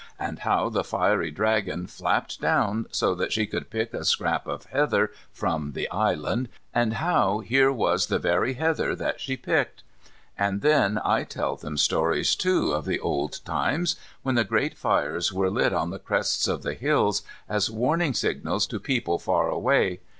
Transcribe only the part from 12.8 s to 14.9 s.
the old times, when the great